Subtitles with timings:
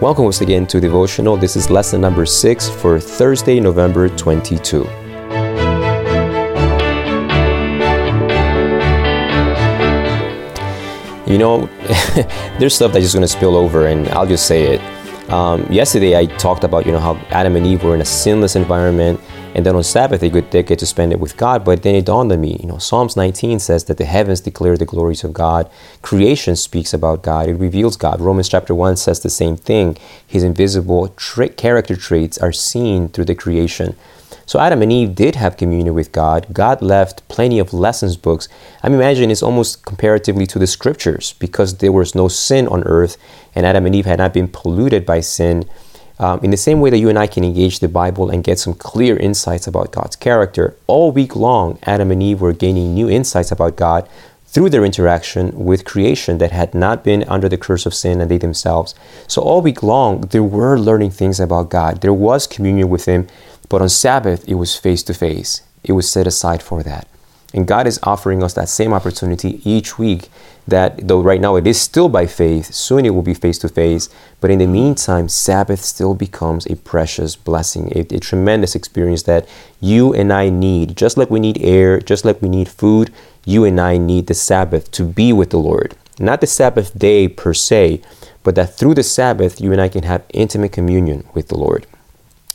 [0.00, 1.36] Welcome once again to Devotional.
[1.36, 4.78] This is lesson number six for Thursday, November 22.
[11.30, 11.66] You know,
[12.58, 15.30] there's stuff that's just going to spill over, and I'll just say it.
[15.30, 18.56] Um, yesterday, I talked about you know how Adam and Eve were in a sinless
[18.56, 19.20] environment,
[19.54, 21.64] and then on Sabbath they get to spend it with God.
[21.64, 24.76] But then it dawned on me, you know, Psalms 19 says that the heavens declare
[24.76, 25.70] the glories of God.
[26.02, 27.48] Creation speaks about God.
[27.48, 28.20] It reveals God.
[28.20, 29.96] Romans chapter 1 says the same thing.
[30.26, 33.96] His invisible tra- character traits are seen through the creation.
[34.46, 36.48] So Adam and Eve did have communion with God.
[36.52, 38.48] God left plenty of lessons books.
[38.82, 43.16] I'm imagining it's almost comparatively to the scriptures because there was no sin on earth
[43.54, 45.68] and Adam and Eve had not been polluted by sin.
[46.20, 48.58] Um, in the same way that you and I can engage the Bible and get
[48.58, 53.08] some clear insights about God's character, all week long, Adam and Eve were gaining new
[53.08, 54.06] insights about God
[54.44, 58.30] through their interaction with creation that had not been under the curse of sin and
[58.30, 58.94] they themselves.
[59.28, 62.02] So, all week long, they were learning things about God.
[62.02, 63.26] There was communion with Him,
[63.70, 65.62] but on Sabbath, it was face to face.
[65.84, 67.08] It was set aside for that.
[67.52, 70.28] And God is offering us that same opportunity each week.
[70.68, 73.68] That though right now it is still by faith, soon it will be face to
[73.68, 74.08] face.
[74.40, 79.48] But in the meantime, Sabbath still becomes a precious blessing, a, a, tremendous experience that
[79.80, 80.96] you and I need.
[80.96, 83.12] Just like we need air, just like we need food,
[83.44, 85.96] you and I need the Sabbath to be with the Lord.
[86.20, 88.02] Not the Sabbath day per se,
[88.44, 91.86] but that through the Sabbath, you and I can have intimate communion with the Lord.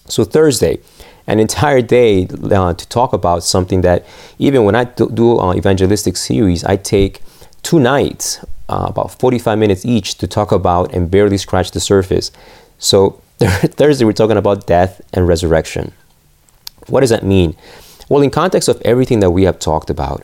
[0.07, 0.79] So, Thursday,
[1.27, 4.05] an entire day uh, to talk about something that
[4.37, 7.21] even when I do, do uh, evangelistic series, I take
[7.63, 12.31] two nights, uh, about 45 minutes each, to talk about and barely scratch the surface.
[12.77, 15.93] So Thursday, we're talking about death and resurrection.
[16.87, 17.55] What does that mean?
[18.07, 20.23] Well, in context of everything that we have talked about,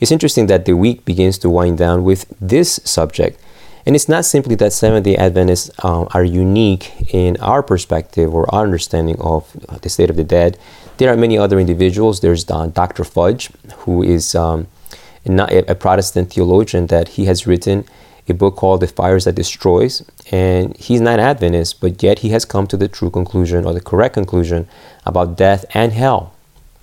[0.00, 3.40] it's interesting that the week begins to wind down with this subject
[3.86, 8.52] and it's not simply that Seventh day Adventists um, are unique in our perspective or
[8.54, 9.50] our understanding of
[9.82, 10.58] the state of the dead.
[10.98, 12.20] There are many other individuals.
[12.20, 13.04] There's uh, Dr.
[13.04, 14.68] Fudge, who is um,
[15.26, 17.84] a Protestant theologian, that he has written
[18.28, 20.08] a book called The Fires That Destroys.
[20.30, 23.80] And he's not Adventist, but yet he has come to the true conclusion or the
[23.80, 24.68] correct conclusion
[25.04, 26.34] about death and hell.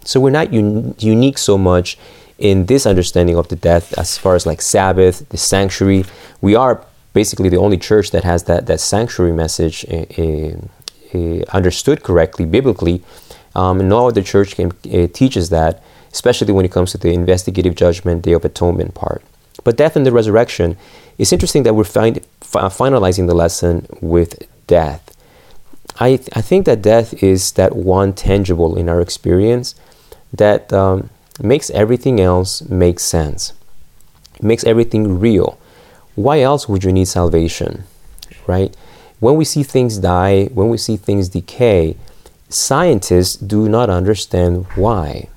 [0.04, 1.98] So we're not un- unique so much
[2.38, 6.06] in this understanding of the death as far as like Sabbath, the sanctuary.
[6.42, 10.06] We are basically the only church that has that, that sanctuary message uh,
[11.14, 13.04] uh, understood correctly biblically.
[13.56, 14.72] Um, no other church can,
[15.10, 19.24] teaches that, especially when it comes to the investigative judgment, day of atonement part.
[19.64, 20.78] But death and the resurrection,
[21.18, 25.16] it's interesting that we're find, fi- finalizing the lesson with death.
[26.00, 29.76] I, th- I think that death is that one tangible in our experience
[30.32, 31.10] that um,
[31.42, 33.54] makes everything else make sense.
[34.36, 35.59] It makes everything real
[36.24, 37.84] why else would you need salvation?
[38.46, 38.76] Right?
[39.20, 41.96] When we see things die, when we see things decay,
[42.50, 45.30] scientists do not understand why.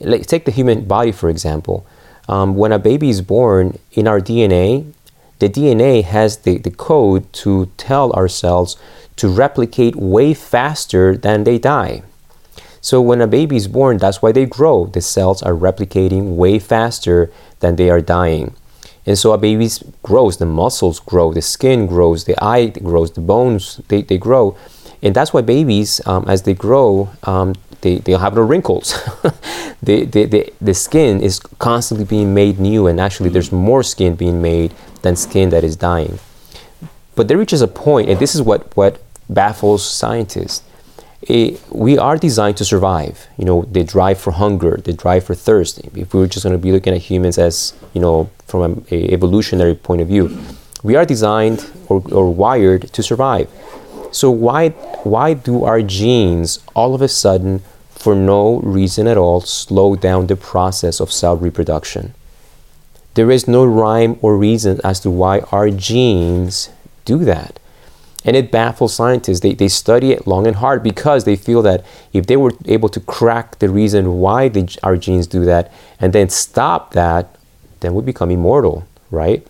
[0.00, 1.86] Like, take the human body, for example.
[2.28, 4.92] Um, when a baby is born, in our DNA,
[5.40, 8.76] the DNA has the, the code to tell our cells
[9.16, 12.02] to replicate way faster than they die.
[12.80, 14.86] So when a baby is born, that's why they grow.
[14.86, 17.30] The cells are replicating way faster
[17.60, 18.54] than they are dying.
[19.08, 19.70] And so a baby
[20.02, 24.54] grows, the muscles grow, the skin grows, the eye grows, the bones, they, they grow.
[25.02, 28.92] And that's why babies, um, as they grow, um, they, they'll have no wrinkles.
[29.82, 34.14] the, the, the, the skin is constantly being made new, and actually, there's more skin
[34.14, 36.18] being made than skin that is dying.
[37.14, 40.67] But there reaches a point, and this is what, what baffles scientists
[41.22, 43.26] it, we are designed to survive.
[43.36, 45.80] You know, they drive for hunger, they drive for thirst.
[45.80, 48.86] If we were just going to be looking at humans as, you know, from an
[48.90, 50.38] evolutionary point of view,
[50.82, 53.48] we are designed or, or wired to survive.
[54.12, 54.70] So why
[55.04, 60.28] why do our genes all of a sudden, for no reason at all, slow down
[60.28, 62.14] the process of cell reproduction?
[63.14, 66.70] There is no rhyme or reason as to why our genes
[67.04, 67.58] do that.
[68.24, 69.40] And it baffles scientists.
[69.40, 72.88] They, they study it long and hard because they feel that if they were able
[72.90, 74.50] to crack the reason why
[74.82, 77.36] our genes do that and then stop that,
[77.80, 79.46] then we become immortal, right?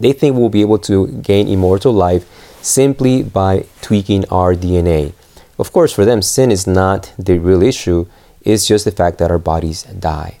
[0.00, 2.26] They think we'll be able to gain immortal life
[2.62, 5.12] simply by tweaking our DNA.
[5.58, 8.06] Of course, for them, sin is not the real issue,
[8.40, 10.38] it's just the fact that our bodies die.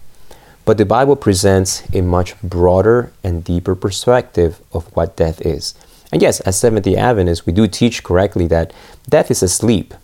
[0.64, 5.74] But the Bible presents a much broader and deeper perspective of what death is.
[6.12, 8.72] And yes, as Seventh day Adventists, we do teach correctly that
[9.08, 9.94] death is asleep.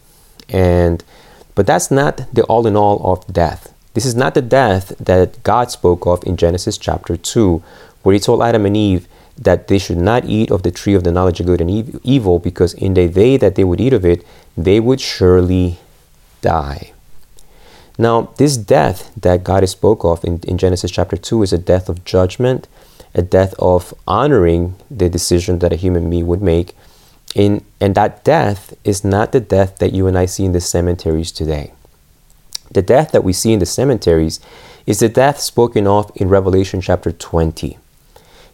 [0.49, 1.05] And
[1.55, 3.75] but that's not the all in all of death.
[3.93, 7.62] This is not the death that God spoke of in Genesis chapter 2,
[8.02, 11.05] where he told Adam and Eve that they should not eat of the tree of
[11.05, 14.05] the knowledge of good and evil, because in the day that they would eat of
[14.05, 14.25] it,
[14.56, 15.78] they would surely
[16.43, 16.93] die.
[17.99, 21.88] Now, this death that God spoke of in, in Genesis chapter 2 is a death
[21.88, 22.69] of judgment,
[23.19, 26.76] a death of honoring the decision that a human being would make.
[27.35, 30.61] In, and that death is not the death that you and I see in the
[30.61, 31.73] cemeteries today.
[32.70, 34.38] The death that we see in the cemeteries
[34.87, 37.76] is the death spoken of in Revelation chapter 20.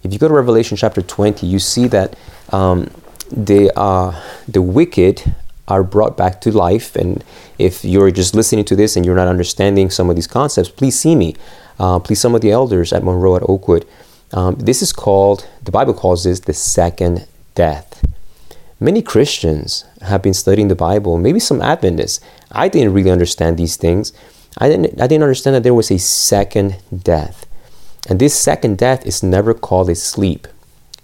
[0.03, 2.17] If you go to Revelation chapter 20, you see that
[2.51, 2.91] um,
[3.31, 4.19] the, uh,
[4.49, 5.35] the wicked
[5.69, 6.97] are brought back to life.
[6.97, 7.23] And
[7.59, 10.99] if you're just listening to this and you're not understanding some of these concepts, please
[10.99, 11.37] see me.
[11.79, 13.87] Uh, please, some of the elders at Monroe at Oakwood.
[14.32, 18.05] Um, this is called, the Bible calls this the second death.
[18.81, 22.21] Many Christians have been studying the Bible, maybe some Adventists.
[22.50, 24.12] I didn't really understand these things.
[24.59, 27.47] I didn't, I didn't understand that there was a second death.
[28.09, 30.47] And this second death is never called a sleep.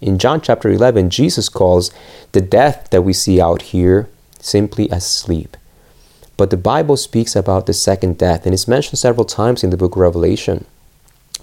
[0.01, 1.91] In John chapter 11, Jesus calls
[2.33, 4.09] the death that we see out here
[4.39, 5.57] simply as sleep.
[6.37, 9.77] But the Bible speaks about the second death, and it's mentioned several times in the
[9.77, 10.65] book of Revelation.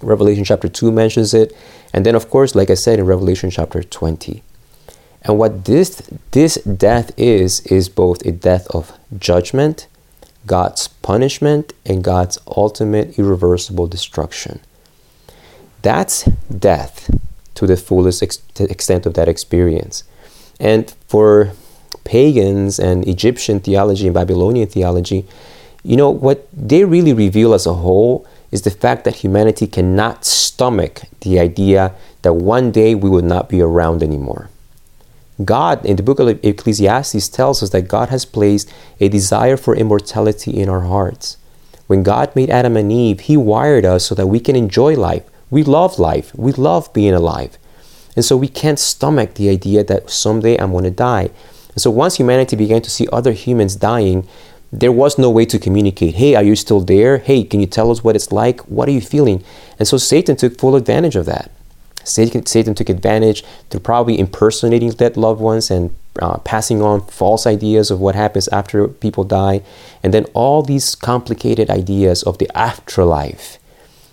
[0.02, 1.56] Revelation chapter 2 mentions it,
[1.92, 4.42] and then, of course, like I said, in Revelation chapter 20.
[5.22, 9.86] And what this, this death is, is both a death of judgment,
[10.46, 14.60] God's punishment, and God's ultimate irreversible destruction.
[15.82, 17.10] That's death
[17.54, 20.04] to the fullest ex- extent of that experience.
[20.60, 21.52] And for
[22.04, 25.26] pagans and Egyptian theology and Babylonian theology,
[25.82, 30.24] you know, what they really reveal as a whole is the fact that humanity cannot
[30.24, 34.48] stomach the idea that one day we would not be around anymore.
[35.44, 39.76] God, in the book of Ecclesiastes, tells us that God has placed a desire for
[39.76, 41.36] immortality in our hearts.
[41.86, 45.24] When God made Adam and Eve, He wired us so that we can enjoy life.
[45.48, 46.34] We love life.
[46.34, 47.56] We love being alive.
[48.16, 51.30] And so we can't stomach the idea that someday I'm going to die.
[51.72, 54.26] And so once humanity began to see other humans dying,
[54.72, 56.16] there was no way to communicate.
[56.16, 57.18] Hey, are you still there?
[57.18, 58.60] Hey, can you tell us what it's like?
[58.62, 59.42] What are you feeling?
[59.78, 61.50] And so Satan took full advantage of that.
[62.04, 67.46] Satan, Satan took advantage through probably impersonating dead loved ones and uh, passing on false
[67.46, 69.62] ideas of what happens after people die.
[70.02, 73.58] And then all these complicated ideas of the afterlife.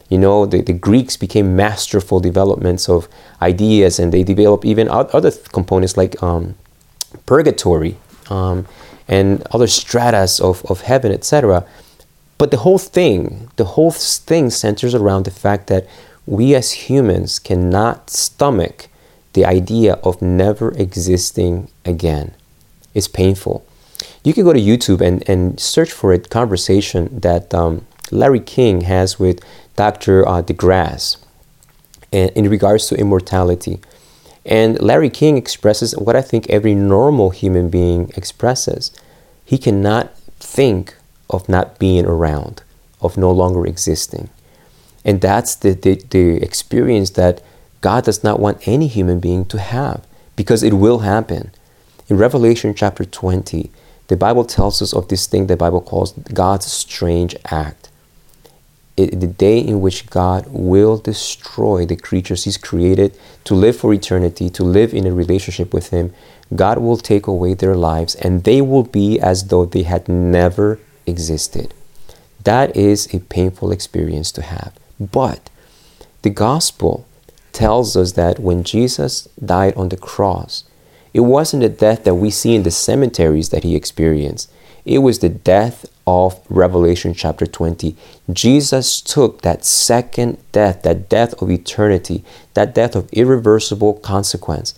[0.09, 3.07] You know, the, the Greeks became masterful developments of
[3.41, 6.55] ideas and they developed even other components like um,
[7.25, 7.97] purgatory
[8.29, 8.67] um,
[9.07, 11.65] and other stratas of, of heaven, etc.
[12.37, 15.87] But the whole thing, the whole thing centers around the fact that
[16.25, 18.87] we as humans cannot stomach
[19.33, 22.33] the idea of never existing again.
[22.93, 23.65] It's painful.
[24.23, 28.81] You can go to YouTube and, and search for a conversation that um, Larry King
[28.81, 29.39] has with
[29.75, 30.27] Dr.
[30.27, 31.17] Uh, DeGrasse
[32.11, 33.79] in, in regards to immortality.
[34.45, 38.91] And Larry King expresses what I think every normal human being expresses.
[39.43, 40.95] He cannot think
[41.29, 42.61] of not being around,
[43.01, 44.29] of no longer existing.
[45.03, 47.41] And that's the, the, the, experience that
[47.81, 50.05] God does not want any human being to have
[50.35, 51.51] because it will happen.
[52.07, 53.71] In Revelation chapter 20,
[54.07, 57.89] the Bible tells us of this thing the Bible calls God's strange act
[58.97, 63.93] it, the day in which God will destroy the creatures He's created to live for
[63.93, 66.13] eternity, to live in a relationship with Him,
[66.55, 70.79] God will take away their lives and they will be as though they had never
[71.05, 71.73] existed.
[72.43, 74.73] That is a painful experience to have.
[74.99, 75.49] But
[76.21, 77.05] the gospel
[77.51, 80.63] tells us that when Jesus died on the cross,
[81.13, 84.51] it wasn't the death that we see in the cemeteries that he experienced.
[84.83, 87.95] It was the death of Revelation chapter 20.
[88.31, 94.75] Jesus took that second death, that death of eternity, that death of irreversible consequence.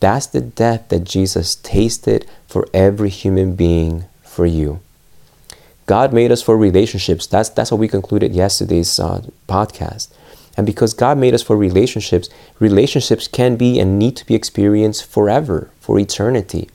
[0.00, 4.80] That's the death that Jesus tasted for every human being for you.
[5.86, 7.26] God made us for relationships.
[7.26, 10.08] That's, that's what we concluded yesterday's uh, podcast.
[10.56, 15.06] And because God made us for relationships, relationships can be and need to be experienced
[15.06, 16.68] forever, for eternity.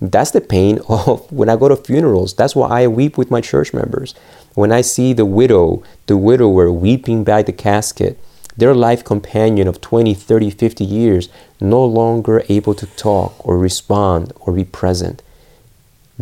[0.00, 2.34] That's the pain of when I go to funerals.
[2.34, 4.14] That's why I weep with my church members.
[4.54, 8.18] When I see the widow, the widower weeping by the casket,
[8.56, 11.28] their life companion of 20, 30, 50 years
[11.60, 15.22] no longer able to talk or respond or be present.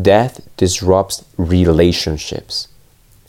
[0.00, 2.68] Death disrupts relationships.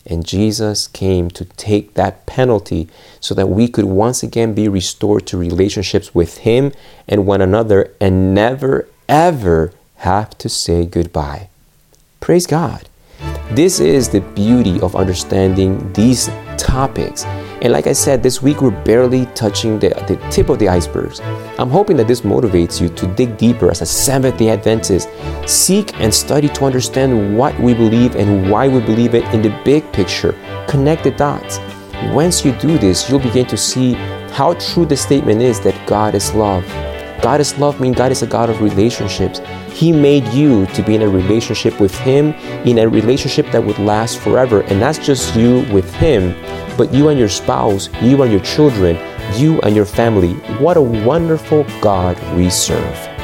[0.07, 2.87] And Jesus came to take that penalty
[3.19, 6.71] so that we could once again be restored to relationships with Him
[7.07, 11.49] and one another and never, ever have to say goodbye.
[12.19, 12.87] Praise God.
[13.51, 17.25] This is the beauty of understanding these topics
[17.61, 21.19] And like I said, this week we're barely touching the, the tip of the icebergs.
[21.57, 25.09] I'm hoping that this motivates you to dig deeper as a Seventh day Adventist.
[25.47, 29.49] Seek and study to understand what we believe and why we believe it in the
[29.63, 30.35] big picture.
[30.67, 31.59] Connect the dots.
[32.13, 33.93] Once you do this, you'll begin to see
[34.33, 36.65] how true the statement is that God is love.
[37.25, 39.41] God is love means God is a God of relationships.
[39.73, 42.35] He made you to be in a relationship with Him,
[42.67, 44.61] in a relationship that would last forever.
[44.61, 46.35] And that's just you with Him,
[46.77, 48.95] but you and your spouse, you and your children,
[49.33, 50.33] you and your family.
[50.59, 53.14] What a wonderful God we serve.